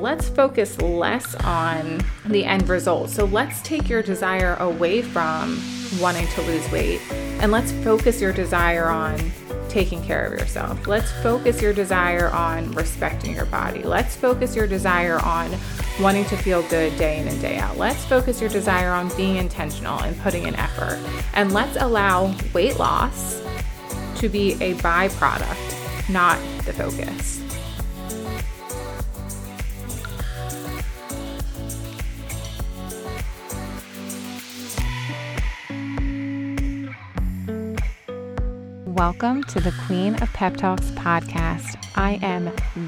[0.00, 3.10] let's focus less on the end result.
[3.10, 5.60] So let's take your desire away from
[6.00, 7.00] wanting to lose weight
[7.40, 9.18] and let's focus your desire on
[9.68, 10.86] taking care of yourself.
[10.86, 13.82] Let's focus your desire on respecting your body.
[13.82, 15.54] Let's focus your desire on
[16.00, 17.76] wanting to feel good day in and day out.
[17.76, 20.98] Let's focus your desire on being intentional and putting in effort.
[21.34, 23.42] And let's allow weight loss
[24.16, 27.47] to be a byproduct, not the focus.
[38.98, 41.76] Welcome to the Queen of Pep Talks podcast.
[41.94, 42.46] I am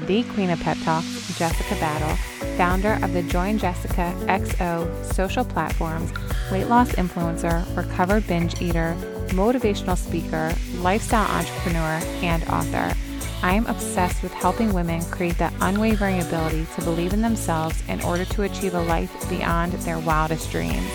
[0.09, 2.17] the Queen of Pep Talks, Jessica Battle,
[2.57, 6.11] founder of the Join Jessica XO social platforms,
[6.51, 8.93] weight loss influencer, recovered binge eater,
[9.27, 12.93] motivational speaker, lifestyle entrepreneur, and author.
[13.41, 18.01] I am obsessed with helping women create the unwavering ability to believe in themselves in
[18.01, 20.91] order to achieve a life beyond their wildest dreams.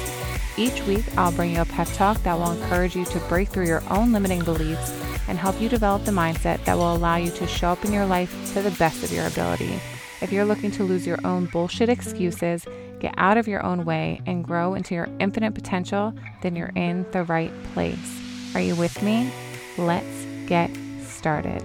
[0.58, 3.66] Each week, I'll bring you a pep talk that will encourage you to break through
[3.66, 7.46] your own limiting beliefs and help you develop the mindset that will allow you to
[7.46, 9.80] show up in your life to the best of your ability.
[10.20, 12.64] If you're looking to lose your own bullshit excuses,
[13.00, 17.04] get out of your own way, and grow into your infinite potential, then you're in
[17.12, 18.20] the right place.
[18.54, 19.30] Are you with me?
[19.76, 20.70] Let's get
[21.02, 21.62] started.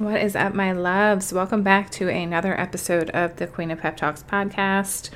[0.00, 1.30] What is up, my loves?
[1.30, 5.10] Welcome back to another episode of the Queen of Pep Talks podcast.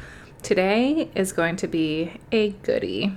[0.44, 3.16] Today is going to be a goodie.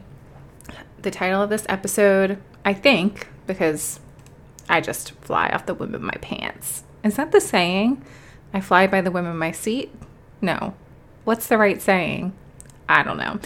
[1.01, 3.99] The title of this episode, I think, because
[4.69, 6.85] I just fly off the whim of my pants.
[7.03, 8.01] Is that the saying?
[8.53, 9.93] I fly by the whim of my seat?
[10.39, 10.73] No.
[11.25, 12.31] What's the right saying?
[12.87, 13.41] I don't know.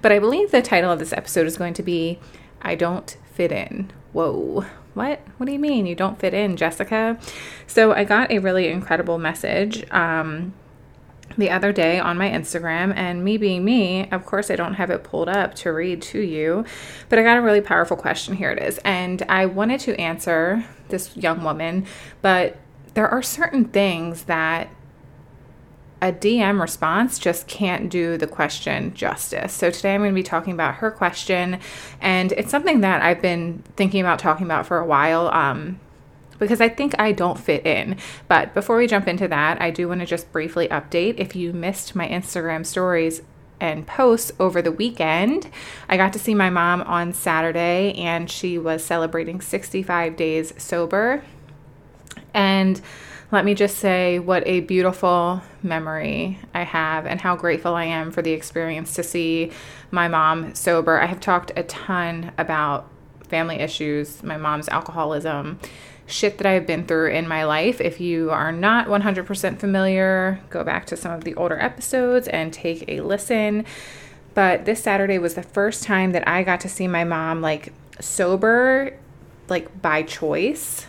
[0.00, 2.20] But I believe the title of this episode is going to be
[2.62, 3.90] I Don't Fit In.
[4.12, 4.64] Whoa.
[4.94, 5.20] What?
[5.38, 7.18] What do you mean you don't fit in, Jessica?
[7.66, 10.54] So I got a really incredible message um,
[11.36, 14.90] the other day on my Instagram, and me being me, of course, I don't have
[14.90, 16.64] it pulled up to read to you,
[17.08, 18.36] but I got a really powerful question.
[18.36, 18.78] Here it is.
[18.84, 21.86] And I wanted to answer this young woman,
[22.22, 22.56] but
[22.94, 24.68] there are certain things that
[26.00, 29.54] a DM response just can't do the question justice.
[29.54, 31.58] So today I'm going to be talking about her question,
[32.00, 35.28] and it's something that I've been thinking about talking about for a while.
[35.28, 35.80] Um,
[36.38, 37.96] because I think I don't fit in.
[38.28, 41.14] But before we jump into that, I do want to just briefly update.
[41.18, 43.22] If you missed my Instagram stories
[43.60, 45.50] and posts over the weekend,
[45.88, 51.24] I got to see my mom on Saturday and she was celebrating 65 days sober.
[52.32, 52.80] And
[53.30, 58.12] let me just say what a beautiful memory I have and how grateful I am
[58.12, 59.50] for the experience to see
[59.90, 61.00] my mom sober.
[61.00, 62.88] I have talked a ton about
[63.28, 65.58] family issues, my mom's alcoholism,
[66.06, 67.80] shit that I've been through in my life.
[67.80, 72.52] If you are not 100% familiar, go back to some of the older episodes and
[72.52, 73.64] take a listen.
[74.34, 77.72] But this Saturday was the first time that I got to see my mom like
[78.00, 78.98] sober,
[79.48, 80.86] like by choice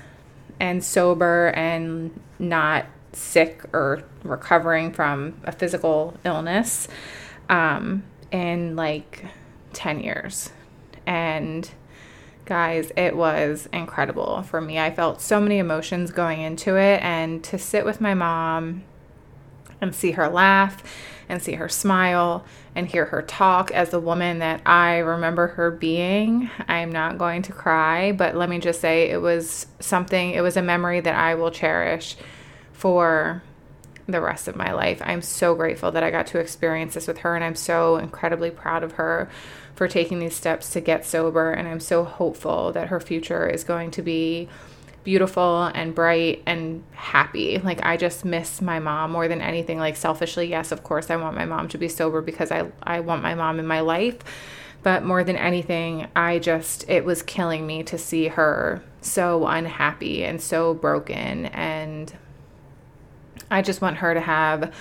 [0.59, 6.87] and sober and not sick or recovering from a physical illness
[7.49, 9.25] um, in like
[9.73, 10.51] 10 years.
[11.05, 11.69] And
[12.45, 14.79] guys, it was incredible for me.
[14.79, 18.83] I felt so many emotions going into it, and to sit with my mom
[19.81, 20.81] and see her laugh
[21.28, 22.45] and see her smile
[22.75, 26.50] and hear her talk as the woman that I remember her being.
[26.67, 30.56] I'm not going to cry, but let me just say it was something, it was
[30.56, 32.16] a memory that I will cherish
[32.73, 33.41] for
[34.07, 35.01] the rest of my life.
[35.03, 38.51] I'm so grateful that I got to experience this with her, and I'm so incredibly
[38.51, 39.29] proud of her
[39.75, 41.52] for taking these steps to get sober.
[41.52, 44.47] And I'm so hopeful that her future is going to be
[45.03, 47.59] beautiful and bright and happy.
[47.59, 49.78] Like I just miss my mom more than anything.
[49.78, 53.02] Like selfishly, yes, of course I want my mom to be sober because I I
[53.02, 54.18] want my mom in my life.
[54.81, 60.24] But more than anything, I just it was killing me to see her so unhappy
[60.24, 62.12] and so broken and
[63.51, 64.74] I just want her to have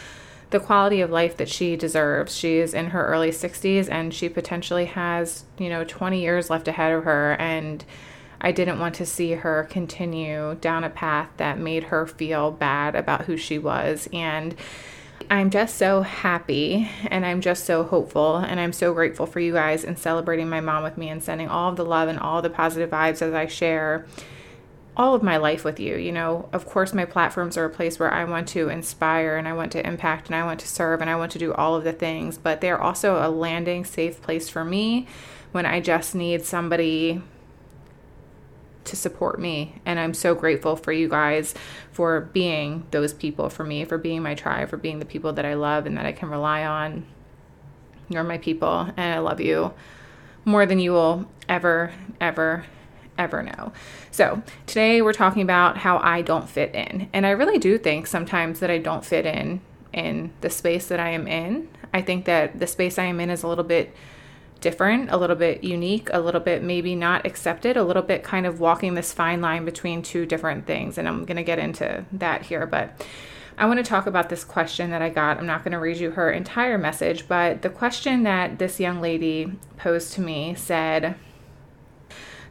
[0.54, 2.36] the quality of life that she deserves.
[2.36, 6.68] She is in her early 60s and she potentially has, you know, 20 years left
[6.68, 7.84] ahead of her and
[8.40, 12.94] I didn't want to see her continue down a path that made her feel bad
[12.94, 14.08] about who she was.
[14.12, 14.54] And
[15.28, 19.54] I'm just so happy and I'm just so hopeful and I'm so grateful for you
[19.54, 22.42] guys and celebrating my mom with me and sending all of the love and all
[22.42, 24.06] the positive vibes as I share
[24.96, 25.96] all of my life with you.
[25.96, 29.48] You know, of course, my platforms are a place where I want to inspire and
[29.48, 31.74] I want to impact and I want to serve and I want to do all
[31.74, 35.06] of the things, but they're also a landing safe place for me
[35.52, 37.22] when I just need somebody
[38.84, 39.80] to support me.
[39.84, 41.54] And I'm so grateful for you guys
[41.90, 45.44] for being those people for me, for being my tribe, for being the people that
[45.44, 47.06] I love and that I can rely on.
[48.08, 49.72] You're my people, and I love you
[50.44, 52.66] more than you will ever, ever,
[53.18, 53.72] ever know.
[54.10, 57.08] So, today we're talking about how I don't fit in.
[57.12, 59.60] And I really do think sometimes that I don't fit in
[59.92, 61.68] in the space that I am in.
[61.92, 63.94] I think that the space I am in is a little bit
[64.60, 68.46] different, a little bit unique, a little bit maybe not accepted, a little bit kind
[68.46, 70.98] of walking this fine line between two different things.
[70.98, 72.66] And I'm going to get into that here.
[72.66, 73.06] But
[73.56, 75.38] I want to talk about this question that I got.
[75.38, 79.00] I'm not going to read you her entire message, but the question that this young
[79.00, 81.14] lady posed to me said,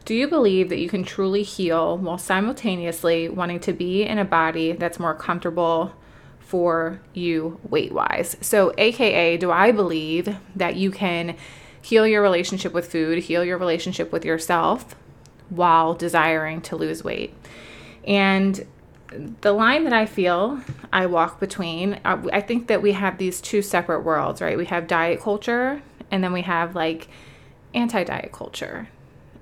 [0.04, 4.24] do you believe that you can truly heal while simultaneously wanting to be in a
[4.24, 5.94] body that's more comfortable
[6.40, 8.36] for you weight wise?
[8.40, 11.36] So, AKA, do I believe that you can
[11.80, 14.94] heal your relationship with food, heal your relationship with yourself
[15.48, 17.34] while desiring to lose weight?
[18.06, 18.66] And
[19.40, 20.60] the line that I feel
[20.92, 24.56] I walk between, uh, I think that we have these two separate worlds, right?
[24.56, 27.08] We have diet culture and then we have like
[27.72, 28.88] anti diet culture.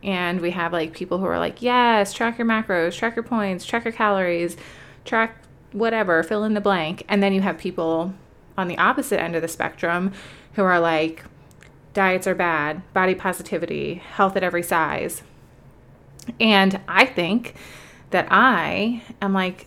[0.03, 3.65] And we have like people who are like, yes, track your macros, track your points,
[3.65, 4.57] track your calories,
[5.05, 5.37] track
[5.73, 7.05] whatever, fill in the blank.
[7.09, 8.15] And then you have people
[8.59, 10.13] on the opposite end of the spectrum
[10.55, 11.25] who are like,
[11.95, 15.23] diets are bad, body positivity, health at every size.
[16.41, 17.55] And I think
[18.11, 19.67] that I am like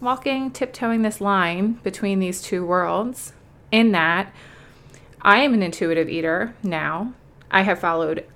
[0.00, 3.32] walking, tiptoeing this line between these two worlds,
[3.70, 4.32] in that
[5.20, 7.12] I am an intuitive eater now.
[7.50, 8.26] I have followed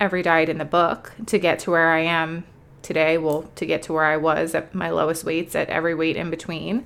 [0.00, 2.44] every diet in the book to get to where I am
[2.82, 6.16] today, well, to get to where I was at my lowest weights at every weight
[6.16, 6.84] in between.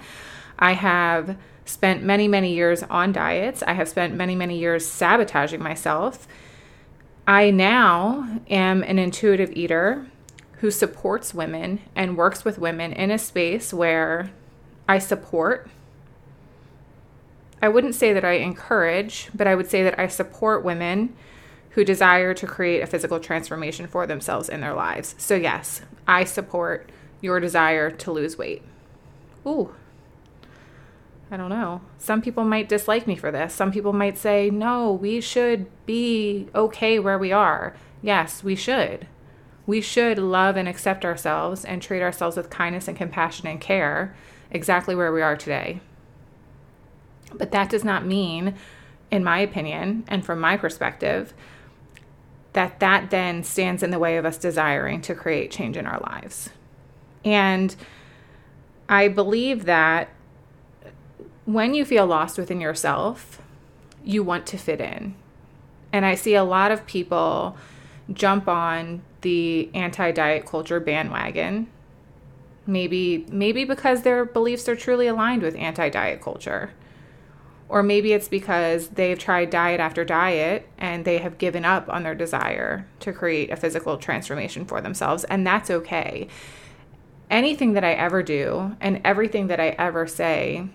[0.59, 3.63] I have spent many, many years on diets.
[3.63, 6.27] I have spent many, many years sabotaging myself.
[7.27, 10.07] I now am an intuitive eater
[10.59, 14.31] who supports women and works with women in a space where
[14.89, 15.69] I support.
[17.61, 21.15] I wouldn't say that I encourage, but I would say that I support women
[21.73, 25.15] who desire to create a physical transformation for themselves in their lives.
[25.19, 26.91] So, yes, I support
[27.21, 28.63] your desire to lose weight.
[29.47, 29.75] Ooh,
[31.31, 31.81] I don't know.
[31.97, 33.55] Some people might dislike me for this.
[33.55, 37.75] Some people might say, no, we should be okay where we are.
[38.03, 39.07] Yes, we should.
[39.67, 44.15] We should love and accept ourselves and treat ourselves with kindness and compassion and care
[44.51, 45.81] exactly where we are today.
[47.33, 48.55] But that does not mean,
[49.11, 51.33] in my opinion and from my perspective,
[52.53, 56.01] that that then stands in the way of us desiring to create change in our
[56.01, 56.51] lives.
[57.25, 57.75] And
[58.89, 60.11] I believe that
[61.45, 63.41] when you feel lost within yourself,
[64.05, 65.15] you want to fit in.
[65.93, 67.57] And I see a lot of people
[68.13, 71.69] jump on the anti-diet culture bandwagon.
[72.67, 76.73] Maybe maybe because their beliefs are truly aligned with anti-diet culture.
[77.73, 82.03] Or maybe it's because they've tried diet after diet and they have given up on
[82.03, 86.29] their desire to create a physical transformation for themselves and that's okay.
[87.31, 90.67] Anything that I ever do and everything that I ever say,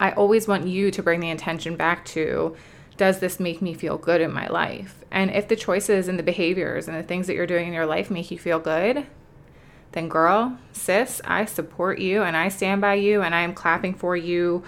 [0.00, 2.56] I always want you to bring the intention back to
[2.96, 5.04] does this make me feel good in my life?
[5.10, 7.84] And if the choices and the behaviors and the things that you're doing in your
[7.84, 9.06] life make you feel good,
[9.92, 13.92] then girl, sis, I support you and I stand by you and I am clapping
[13.92, 14.64] for you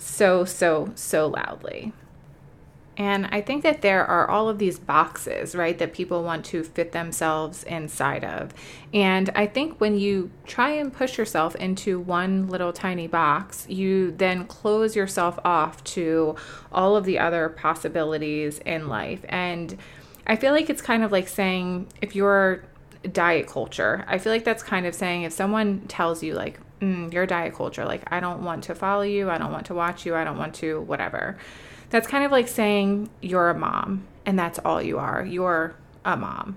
[0.00, 1.92] so, so, so loudly.
[2.96, 6.62] And I think that there are all of these boxes, right, that people want to
[6.62, 8.52] fit themselves inside of.
[8.92, 14.10] And I think when you try and push yourself into one little tiny box, you
[14.10, 16.36] then close yourself off to
[16.72, 19.24] all of the other possibilities in life.
[19.30, 19.78] And
[20.26, 22.64] I feel like it's kind of like saying if you're
[23.10, 27.12] diet culture, I feel like that's kind of saying if someone tells you, like, mm,
[27.12, 30.04] your diet culture, like, I don't want to follow you, I don't want to watch
[30.04, 31.36] you, I don't want to whatever
[31.90, 35.24] that's kind of like saying you're a mom and that's all you are.
[35.24, 36.56] You're a mom.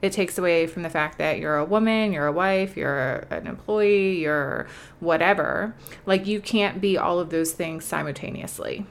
[0.00, 3.46] It takes away from the fact that you're a woman, you're a wife, you're an
[3.46, 4.68] employee, you're
[5.00, 5.74] whatever.
[6.06, 8.86] Like you can't be all of those things simultaneously.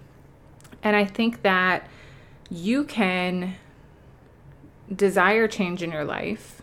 [0.84, 1.88] And I think that
[2.50, 3.56] you can
[4.94, 6.55] desire change in your life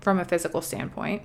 [0.00, 1.22] from a physical standpoint,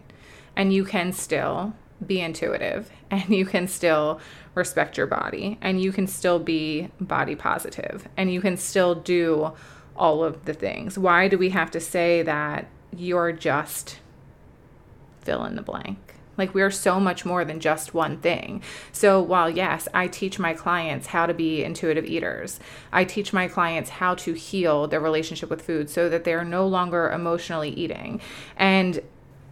[0.55, 1.73] and you can still
[2.05, 4.19] be intuitive and you can still
[4.55, 9.51] respect your body and you can still be body positive and you can still do
[9.95, 10.97] all of the things.
[10.97, 13.99] Why do we have to say that you're just
[15.21, 15.97] fill in the blank?
[16.37, 18.61] Like, we are so much more than just one thing.
[18.91, 22.59] So, while yes, I teach my clients how to be intuitive eaters,
[22.91, 26.65] I teach my clients how to heal their relationship with food so that they're no
[26.67, 28.19] longer emotionally eating.
[28.57, 29.01] And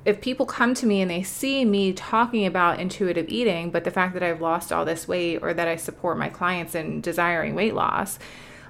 [0.04, 3.92] if people come to me and they see me talking about intuitive eating, but the
[3.92, 7.54] fact that I've lost all this weight or that I support my clients in desiring
[7.54, 8.18] weight loss,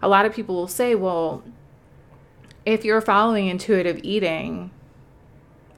[0.01, 1.43] a lot of people will say, well,
[2.65, 4.71] if you're following intuitive eating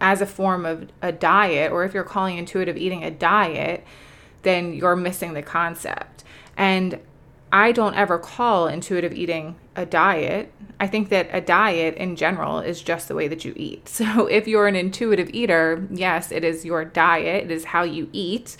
[0.03, 3.85] as a form of a diet, or if you're calling intuitive eating a diet,
[4.41, 6.25] then you're missing the concept.
[6.57, 6.99] And
[7.53, 10.51] I don't ever call intuitive eating a diet.
[10.77, 13.87] I think that a diet in general is just the way that you eat.
[14.03, 18.09] So if you're an intuitive eater, yes, it is your diet, it is how you
[18.11, 18.57] eat.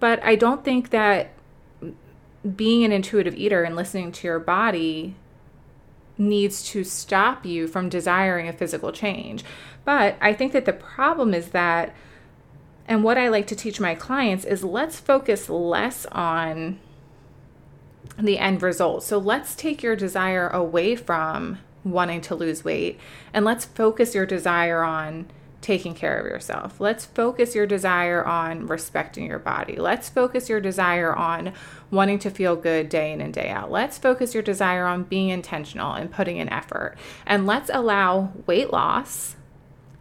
[0.00, 1.32] But I don't think that
[2.56, 5.16] being an intuitive eater and listening to your body
[6.18, 9.44] needs to stop you from desiring a physical change.
[9.84, 11.94] But I think that the problem is that,
[12.86, 16.78] and what I like to teach my clients is let's focus less on
[18.18, 19.02] the end result.
[19.02, 22.98] So let's take your desire away from wanting to lose weight
[23.32, 25.26] and let's focus your desire on
[25.66, 26.80] taking care of yourself.
[26.80, 29.74] Let's focus your desire on respecting your body.
[29.74, 31.52] Let's focus your desire on
[31.90, 33.68] wanting to feel good day in and day out.
[33.68, 36.94] Let's focus your desire on being intentional and putting in effort.
[37.26, 39.34] And let's allow weight loss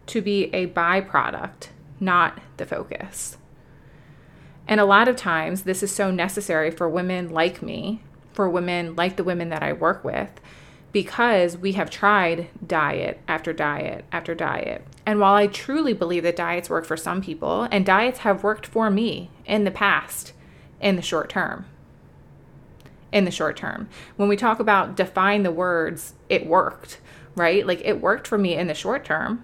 [0.05, 1.69] to be a byproduct,
[1.99, 3.37] not the focus.
[4.67, 8.03] And a lot of times, this is so necessary for women like me,
[8.33, 10.29] for women like the women that I work with,
[10.95, 14.81] because we have tried diet after diet after diet.
[15.05, 18.65] And while I truly believe that diets work for some people, and diets have worked
[18.65, 20.31] for me in the past,
[20.79, 21.65] in the short term,
[23.11, 27.01] in the short term, when we talk about define the words, it worked,
[27.35, 27.67] right?
[27.67, 29.43] Like it worked for me in the short term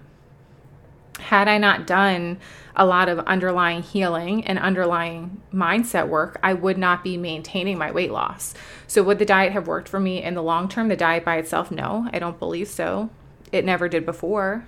[1.22, 2.38] had I not done
[2.74, 7.90] a lot of underlying healing and underlying mindset work, I would not be maintaining my
[7.90, 8.54] weight loss.
[8.86, 10.88] So, would the diet have worked for me in the long term?
[10.88, 11.70] The diet by itself?
[11.70, 13.10] No, I don't believe so.
[13.50, 14.66] It never did before.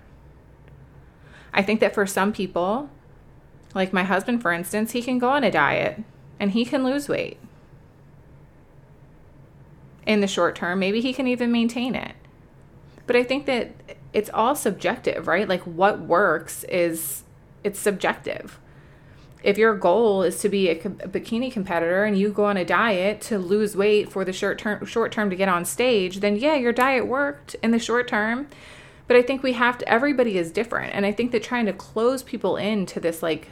[1.53, 2.91] I think that for some people,
[3.75, 6.03] like my husband, for instance, he can go on a diet
[6.39, 7.39] and he can lose weight
[10.07, 10.79] in the short term.
[10.79, 12.15] Maybe he can even maintain it.
[13.07, 13.73] But I think that
[14.15, 15.47] it's all subjective, right?
[15.47, 17.25] Like what works is
[17.65, 18.61] it's subjective.
[19.43, 22.65] If your goal is to be a, a bikini competitor and you go on a
[22.65, 26.37] diet to lose weight for the short term short term to get on stage, then
[26.37, 28.47] yeah, your diet worked in the short term.
[29.07, 31.75] But I think we have to everybody is different and I think that trying to
[31.75, 33.49] close people into this like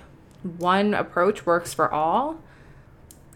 [0.56, 2.40] one approach works for all,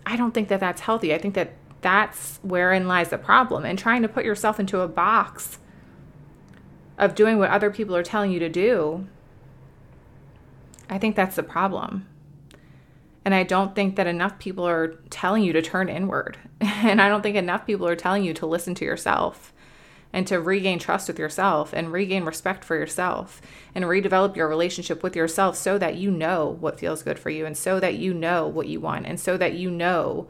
[0.06, 1.12] I don't think that that's healthy.
[1.12, 4.88] I think that that's wherein lies the problem and trying to put yourself into a
[4.88, 5.58] box
[6.98, 9.06] of doing what other people are telling you to do,
[10.88, 12.06] I think that's the problem.
[13.24, 16.38] And I don't think that enough people are telling you to turn inward.
[16.60, 19.52] And I don't think enough people are telling you to listen to yourself
[20.12, 23.42] and to regain trust with yourself and regain respect for yourself
[23.74, 27.44] and redevelop your relationship with yourself so that you know what feels good for you
[27.44, 30.28] and so that you know what you want and so that you know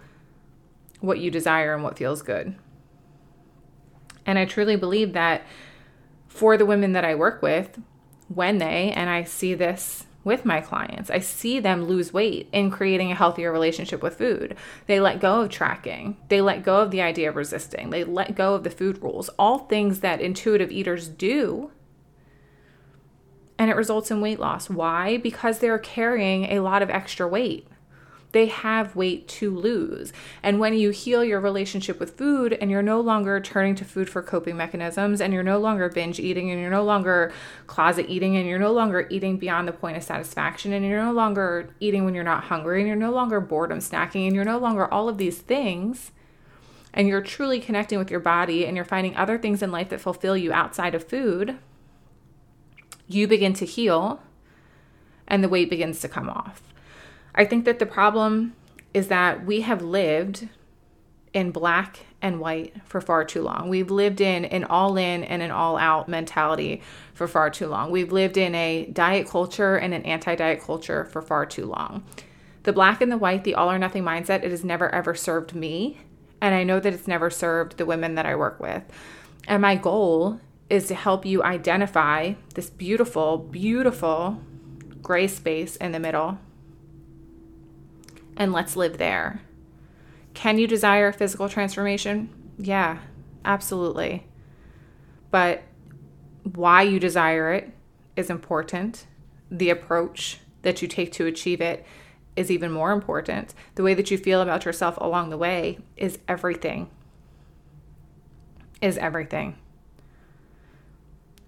[1.01, 2.55] what you desire and what feels good.
[4.25, 5.43] And I truly believe that
[6.37, 7.81] for the women that I work with,
[8.29, 12.71] when they, and I see this with my clients, I see them lose weight in
[12.71, 14.57] creating a healthier relationship with food.
[14.87, 18.35] They let go of tracking, they let go of the idea of resisting, they let
[18.35, 21.71] go of the food rules, all things that intuitive eaters do.
[23.59, 24.69] And it results in weight loss.
[24.69, 25.17] Why?
[25.17, 27.67] Because they're carrying a lot of extra weight
[28.37, 30.13] they have weight to lose.
[30.43, 34.11] And when you heal your relationship with food and you're no longer turning to food
[34.11, 37.33] for coping mechanisms and you're no longer binge eating and you're no longer
[37.67, 41.13] closet eating and you're no longer eating beyond the point of satisfaction and you're no
[41.13, 44.59] longer eating when you're not hungry and you're no longer boredom snacking and you're no
[44.59, 46.13] longer all of these things
[46.93, 50.01] and you're truly connecting with your body and you're finding other things in life that
[50.03, 51.57] fulfill you outside of food,
[53.09, 54.21] you begin to heal
[55.27, 56.63] and the weight begins to come off.
[57.37, 58.55] I think that the problem
[58.95, 60.49] is that we have lived
[61.35, 63.69] in black and white for far too long.
[63.69, 66.81] We've lived in an all in and an all out mentality
[67.13, 67.91] for far too long.
[67.91, 72.05] We've lived in a diet culture and an anti diet culture for far too long.
[72.63, 75.55] The black and the white, the all or nothing mindset, it has never ever served
[75.55, 75.99] me.
[76.41, 78.83] And I know that it's never served the women that I work with.
[79.47, 80.41] And my goal
[80.71, 84.41] is to help you identify this beautiful, beautiful
[85.03, 86.39] gray space in the middle
[88.37, 89.43] and let's live there.
[90.35, 92.29] Can you desire physical transformation?
[92.59, 92.99] Yeah,
[93.45, 94.27] absolutely.
[95.31, 95.63] But
[96.43, 97.73] why you desire it
[98.17, 99.07] is important.
[99.51, 101.87] The approach, that you take to achieve it
[102.35, 103.55] is even more important.
[103.77, 106.91] The way that you feel about yourself along the way is everything.
[108.83, 109.57] Is everything.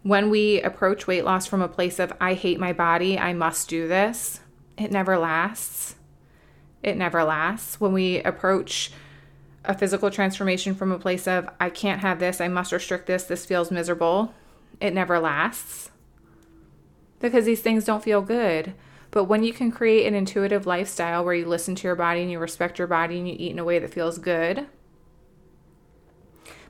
[0.02, 3.68] When we approach weight loss from a place of, I hate my body, I must
[3.68, 4.40] do this,
[4.78, 5.96] it never lasts.
[6.82, 7.80] It never lasts.
[7.80, 8.92] When we approach
[9.64, 13.24] a physical transformation from a place of, I can't have this, I must restrict this,
[13.24, 14.32] this feels miserable,
[14.80, 15.90] it never lasts.
[17.20, 18.74] Because these things don't feel good.
[19.10, 22.30] But when you can create an intuitive lifestyle where you listen to your body and
[22.30, 24.66] you respect your body and you eat in a way that feels good,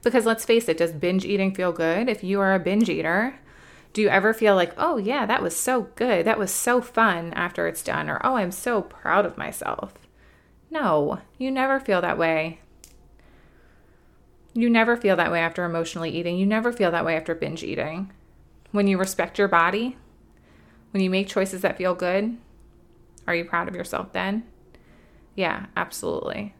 [0.03, 2.09] because let's face it, does binge eating feel good?
[2.09, 3.38] If you are a binge eater,
[3.99, 6.25] do you ever feel like, oh, yeah, that was so good.
[6.25, 8.09] That was so fun after it's done?
[8.09, 9.93] Or, oh, I'm so proud of myself.
[10.71, 12.61] No, you never feel that way.
[14.55, 16.38] You never feel that way after emotionally eating.
[16.38, 18.12] You never feel that way after binge eating.
[18.71, 19.97] When you respect your body,
[20.93, 22.38] when you make choices that feel good,
[23.26, 24.45] are you proud of yourself then?
[25.35, 26.55] Yeah, absolutely.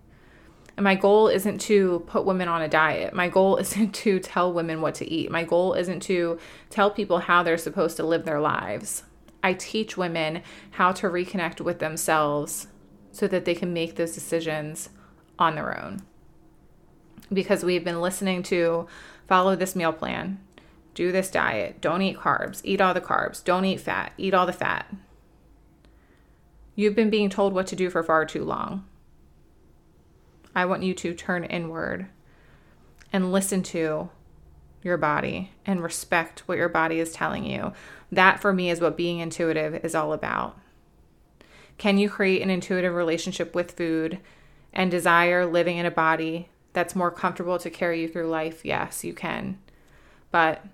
[0.79, 3.13] And my goal isn't to put women on a diet.
[3.13, 5.29] My goal isn't to tell women what to eat.
[5.29, 6.39] My goal isn't to
[6.71, 9.03] tell people how they're supposed to live their lives.
[9.43, 12.69] I teach women how to reconnect with themselves
[13.11, 14.91] so that they can make those decisions
[15.37, 16.03] on their own.
[17.33, 18.87] Because we've been listening to
[19.27, 20.39] follow this meal plan,
[20.95, 24.47] do this diet, don't eat carbs, eat all the carbs, don't eat fat, eat all
[24.47, 24.95] the fat.
[26.77, 28.85] You've been being told what to do for far too long.
[30.59, 32.09] I want you to turn inward
[33.13, 34.11] and listen to
[34.83, 37.73] your body and respect what your body is telling you.
[38.11, 40.59] That for me is what being intuitive is all about.
[41.77, 44.19] Can you create an intuitive relationship with food
[44.73, 48.65] and desire living in a body that's more comfortable to carry you through life?
[48.65, 49.61] Yes, you can.
[50.33, 50.65] But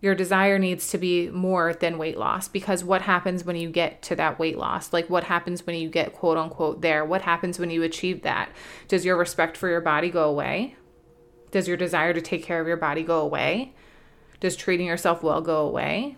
[0.00, 4.02] your desire needs to be more than weight loss because what happens when you get
[4.02, 4.92] to that weight loss?
[4.92, 7.04] Like, what happens when you get quote unquote there?
[7.04, 8.50] What happens when you achieve that?
[8.88, 10.76] Does your respect for your body go away?
[11.50, 13.72] Does your desire to take care of your body go away?
[14.40, 16.16] Does treating yourself well go away?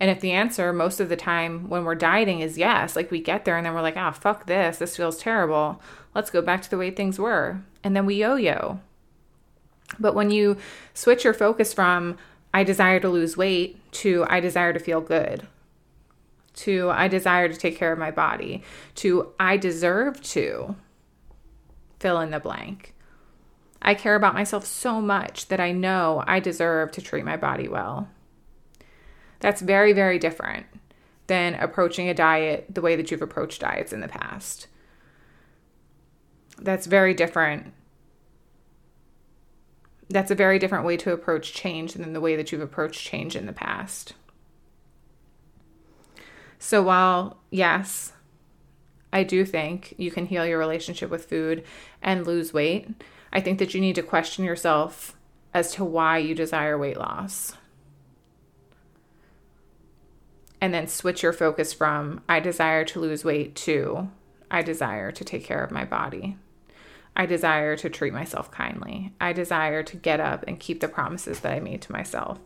[0.00, 3.20] And if the answer most of the time when we're dieting is yes, like we
[3.20, 5.82] get there and then we're like, ah, oh, fuck this, this feels terrible.
[6.14, 7.60] Let's go back to the way things were.
[7.82, 8.80] And then we yo yo.
[9.98, 10.56] But when you
[10.94, 12.16] switch your focus from,
[12.58, 15.46] I desire to lose weight to I desire to feel good,
[16.54, 18.64] to I desire to take care of my body,
[18.96, 20.74] to I deserve to
[22.00, 22.96] fill in the blank.
[23.80, 27.68] I care about myself so much that I know I deserve to treat my body
[27.68, 28.08] well.
[29.38, 30.66] That's very, very different
[31.28, 34.66] than approaching a diet the way that you've approached diets in the past.
[36.60, 37.72] That's very different
[40.08, 43.36] that's a very different way to approach change than the way that you've approached change
[43.36, 44.14] in the past.
[46.58, 48.12] So, while yes,
[49.12, 51.64] I do think you can heal your relationship with food
[52.02, 52.88] and lose weight,
[53.32, 55.16] I think that you need to question yourself
[55.54, 57.54] as to why you desire weight loss.
[60.60, 64.10] And then switch your focus from I desire to lose weight to
[64.50, 66.36] I desire to take care of my body.
[67.18, 69.12] I desire to treat myself kindly.
[69.20, 72.38] I desire to get up and keep the promises that I made to myself.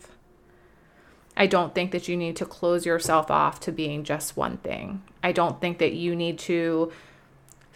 [1.37, 5.03] I don't think that you need to close yourself off to being just one thing.
[5.23, 6.91] I don't think that you need to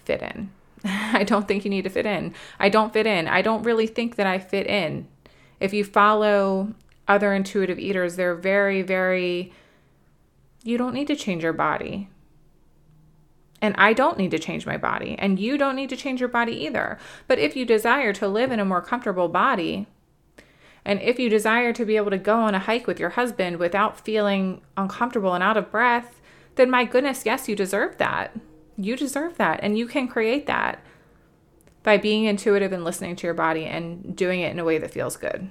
[0.04, 0.50] fit in.
[0.84, 2.34] I don't think you need to fit in.
[2.58, 3.28] I don't fit in.
[3.28, 5.06] I don't really think that I fit in.
[5.60, 6.74] If you follow
[7.06, 9.52] other intuitive eaters, they're very, very,
[10.64, 12.08] you don't need to change your body.
[13.62, 16.28] And I don't need to change my body, and you don't need to change your
[16.28, 16.98] body either.
[17.26, 19.86] But if you desire to live in a more comfortable body,
[20.84, 23.56] and if you desire to be able to go on a hike with your husband
[23.56, 26.20] without feeling uncomfortable and out of breath,
[26.56, 28.36] then my goodness, yes, you deserve that.
[28.76, 30.82] You deserve that, and you can create that
[31.82, 34.90] by being intuitive and listening to your body and doing it in a way that
[34.90, 35.50] feels good.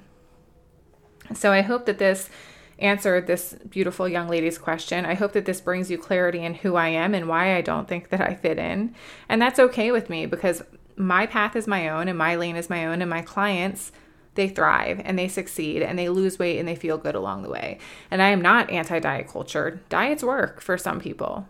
[1.34, 2.30] So I hope that this
[2.78, 5.06] answered this beautiful young lady's question.
[5.06, 7.88] I hope that this brings you clarity in who I am and why I don't
[7.88, 8.94] think that I fit in.
[9.28, 10.62] And that's okay with me because
[10.96, 13.92] my path is my own and my lane is my own and my clients
[14.34, 17.48] they thrive and they succeed and they lose weight and they feel good along the
[17.48, 17.78] way.
[18.10, 19.80] And I am not anti diet culture.
[19.88, 21.48] Diets work for some people.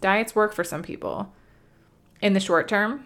[0.00, 1.32] Diets work for some people.
[2.22, 3.04] In the short term,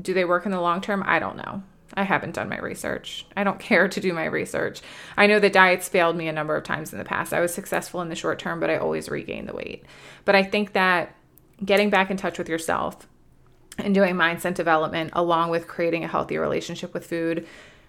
[0.00, 1.02] do they work in the long term?
[1.06, 1.62] I don't know.
[1.96, 3.24] I haven't done my research.
[3.36, 4.80] I don't care to do my research.
[5.16, 7.32] I know that diets failed me a number of times in the past.
[7.32, 9.84] I was successful in the short term, but I always regain the weight.
[10.24, 11.14] But I think that
[11.64, 13.06] getting back in touch with yourself
[13.78, 17.46] and doing mindset development along with creating a healthy relationship with food,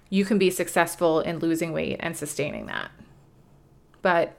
[0.10, 2.92] you can be successful in losing weight and sustaining that.
[4.02, 4.38] But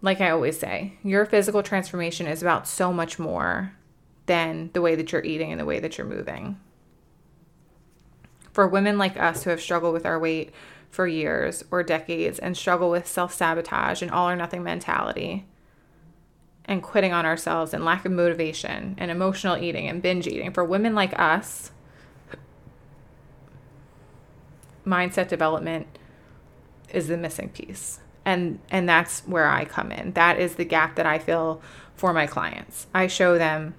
[0.00, 3.74] like I always say, your physical transformation is about so much more
[4.26, 6.58] than the way that you're eating and the way that you're moving.
[8.52, 10.52] For women like us who have struggled with our weight
[10.90, 15.46] for years or decades and struggle with self sabotage and all or nothing mentality
[16.64, 20.64] and quitting on ourselves and lack of motivation and emotional eating and binge eating, for
[20.64, 21.72] women like us,
[24.86, 25.86] mindset development
[26.90, 30.12] is the missing piece and and that's where I come in.
[30.12, 31.60] That is the gap that I fill
[31.94, 32.86] for my clients.
[32.94, 33.74] I show them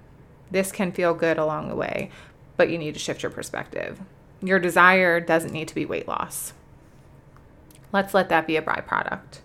[0.52, 2.12] this can feel good along the way,
[2.58, 4.00] but you need to shift your perspective.
[4.43, 6.53] Your desire doesn't need to be weight loss.
[7.91, 9.39] Let's let that be a byproduct,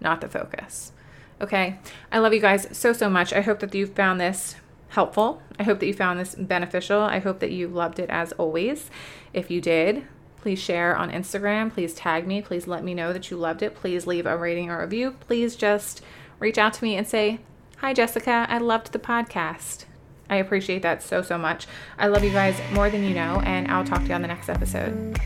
[0.00, 0.92] not the focus.
[1.40, 1.78] Okay?
[2.10, 3.32] I love you guys so so much.
[3.32, 4.56] I hope that you found this
[4.88, 5.42] helpful.
[5.58, 7.00] I hope that you found this beneficial.
[7.00, 8.90] I hope that you loved it as always.
[9.32, 10.06] If you did,
[10.40, 11.72] Please share on Instagram.
[11.72, 12.40] Please tag me.
[12.40, 13.74] Please let me know that you loved it.
[13.74, 15.16] Please leave a rating or review.
[15.20, 16.02] Please just
[16.38, 17.40] reach out to me and say,
[17.78, 18.46] Hi, Jessica.
[18.48, 19.84] I loved the podcast.
[20.30, 21.66] I appreciate that so, so much.
[21.98, 24.28] I love you guys more than you know, and I'll talk to you on the
[24.28, 25.18] next episode.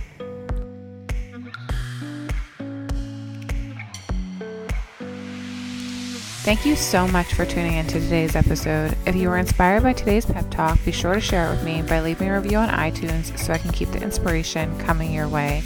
[6.44, 8.96] Thank you so much for tuning into today's episode.
[9.06, 11.80] If you were inspired by today's pep talk, be sure to share it with me
[11.80, 15.62] by leaving a review on iTunes so I can keep the inspiration coming your way.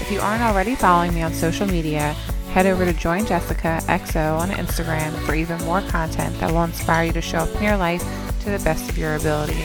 [0.00, 2.14] If you aren't already following me on social media,
[2.52, 7.04] head over to Join Jessica XO on Instagram for even more content that will inspire
[7.04, 8.02] you to show up in your life
[8.44, 9.64] to the best of your ability.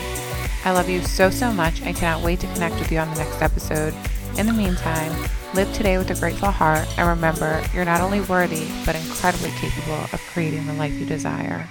[0.64, 3.22] I love you so, so much and cannot wait to connect with you on the
[3.22, 3.94] next episode.
[4.38, 5.12] In the meantime,
[5.54, 10.04] live today with a grateful heart and remember you're not only worthy, but incredibly capable
[10.12, 11.68] of creating the life you desire.